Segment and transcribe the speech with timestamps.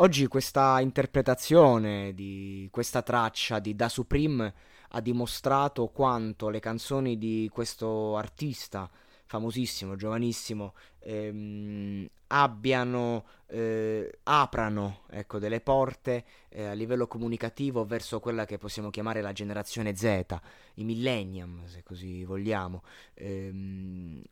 [0.00, 4.54] Oggi questa interpretazione di questa traccia di Da Supreme
[4.90, 8.88] ha dimostrato quanto le canzoni di questo artista
[9.26, 18.44] famosissimo, giovanissimo, ehm, abbiano, eh, aprano ecco, delle porte eh, a livello comunicativo verso quella
[18.44, 20.26] che possiamo chiamare la generazione Z,
[20.74, 22.84] i millennium, se così vogliamo.
[23.14, 24.22] Ehm,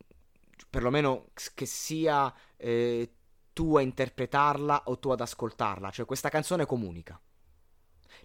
[0.71, 3.11] perlomeno che sia eh,
[3.57, 7.19] tu a interpretarla o tu ad ascoltarla, cioè questa canzone comunica.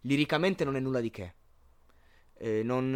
[0.01, 1.35] Liricamente non è nulla di che
[2.33, 2.91] eh, non,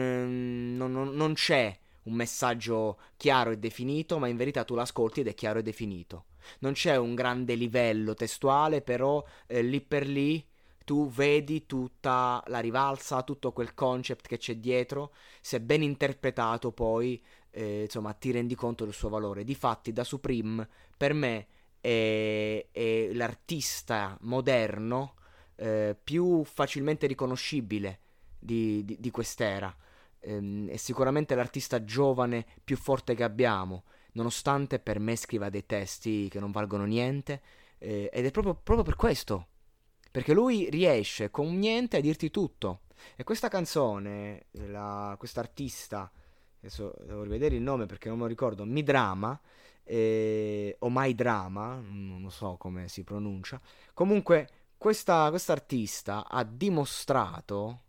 [0.76, 5.34] non, non, c'è un messaggio chiaro e definito, ma in verità tu l'ascolti ed è
[5.34, 6.26] chiaro e definito.
[6.60, 10.46] Non c'è un grande livello testuale, però eh, lì per lì
[10.84, 17.24] tu vedi tutta la rivalsa, tutto quel concept che c'è dietro, se ben interpretato poi,
[17.52, 19.46] eh, insomma, ti rendi conto del suo valore.
[19.46, 21.48] Difatti, da Supreme, per me,
[21.86, 25.14] è, è l'artista moderno
[25.56, 28.00] eh, più facilmente riconoscibile
[28.40, 29.74] di, di, di quest'era.
[30.22, 36.28] Ehm, è sicuramente l'artista giovane più forte che abbiamo, nonostante per me scriva dei testi
[36.28, 37.42] che non valgono niente,
[37.78, 39.50] eh, ed è proprio, proprio per questo.
[40.10, 42.82] Perché lui riesce con niente a dirti tutto.
[43.16, 44.48] E questa canzone,
[45.18, 46.10] questo artista,
[46.58, 49.40] adesso devo rivedere il nome perché non me lo ricordo, Mi Drama,
[49.84, 53.60] eh, o My Drama, non so come si pronuncia.
[53.94, 57.82] Comunque, questa artista ha dimostrato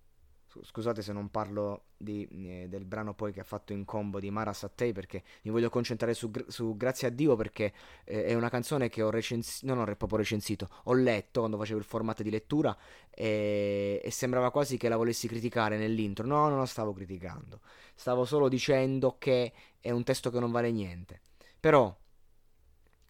[0.63, 4.31] scusate se non parlo di, eh, del brano poi che ha fatto in combo di
[4.31, 7.75] Mara Sattei perché mi voglio concentrare su, su Grazie a Dio perché
[8.05, 11.79] eh, è una canzone che ho recensito, non ho proprio recensito, ho letto quando facevo
[11.79, 12.77] il formato di lettura
[13.11, 16.27] e, e sembrava quasi che la volessi criticare nell'intro.
[16.27, 17.61] No, non la stavo criticando,
[17.95, 21.21] stavo solo dicendo che è un testo che non vale niente.
[21.59, 21.95] Però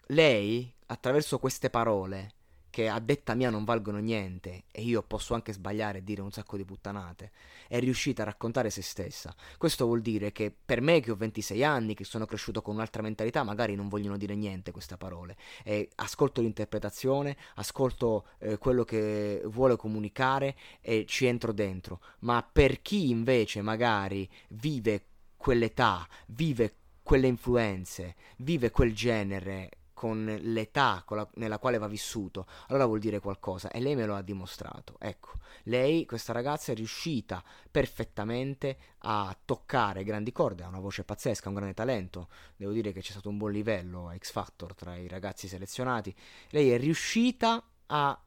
[0.07, 2.33] lei, attraverso queste parole,
[2.77, 6.31] che a detta mia non valgono niente e io posso anche sbagliare e dire un
[6.31, 7.33] sacco di puttanate,
[7.69, 9.35] è riuscita a raccontare se stessa.
[9.57, 13.01] Questo vuol dire che per me che ho 26 anni, che sono cresciuto con un'altra
[13.01, 15.39] mentalità, magari non vogliono dire niente queste parole.
[15.65, 22.01] E ascolto l'interpretazione, ascolto eh, quello che vuole comunicare e ci entro dentro.
[22.21, 25.07] Ma per chi invece magari vive
[25.39, 32.47] quell'età, vive quelle influenze, vive quel genere, con l'età con la, nella quale va vissuto,
[32.69, 34.97] allora vuol dire qualcosa e lei me lo ha dimostrato.
[34.99, 41.49] Ecco, lei, questa ragazza, è riuscita perfettamente a toccare grandi corde, ha una voce pazzesca,
[41.49, 42.29] un grande talento.
[42.57, 46.15] Devo dire che c'è stato un buon livello a X Factor tra i ragazzi selezionati.
[46.51, 48.23] Lei è riuscita a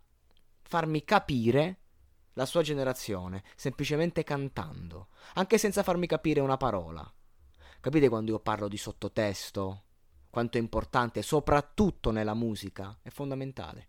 [0.64, 1.78] farmi capire
[2.34, 7.14] la sua generazione, semplicemente cantando, anche senza farmi capire una parola.
[7.80, 9.84] Capite quando io parlo di sottotesto?
[10.30, 13.88] Quanto è importante, soprattutto nella musica, è fondamentale.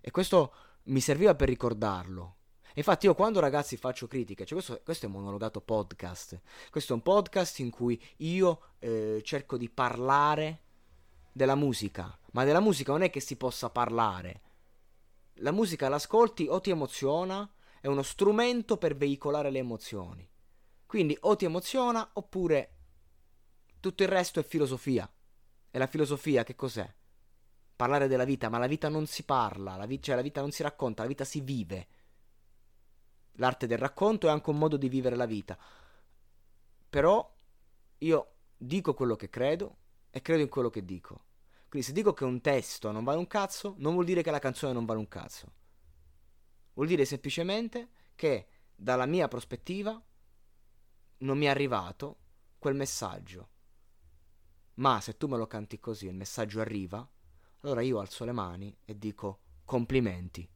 [0.00, 0.54] E questo
[0.84, 2.36] mi serviva per ricordarlo.
[2.74, 6.96] Infatti io quando ragazzi faccio critiche, cioè questo, questo, è un monologato podcast, questo è
[6.96, 10.62] un podcast in cui io eh, cerco di parlare
[11.32, 14.42] della musica, ma della musica non è che si possa parlare.
[15.40, 20.28] La musica l'ascolti o ti emoziona, è uno strumento per veicolare le emozioni.
[20.86, 22.74] Quindi o ti emoziona oppure
[23.80, 25.10] tutto il resto è filosofia.
[25.78, 26.92] E la filosofia che cos'è?
[27.76, 30.50] Parlare della vita, ma la vita non si parla, la, vi- cioè la vita non
[30.50, 31.86] si racconta, la vita si vive.
[33.34, 35.56] L'arte del racconto è anche un modo di vivere la vita.
[36.90, 37.32] Però
[37.98, 39.76] io dico quello che credo
[40.10, 41.26] e credo in quello che dico.
[41.68, 44.40] Quindi se dico che un testo non vale un cazzo, non vuol dire che la
[44.40, 45.52] canzone non vale un cazzo.
[46.72, 50.02] Vuol dire semplicemente che dalla mia prospettiva
[51.18, 52.16] non mi è arrivato
[52.58, 53.50] quel messaggio
[54.78, 57.06] ma se tu me lo canti così e il messaggio arriva,
[57.60, 60.48] allora io alzo le mani e dico complimenti.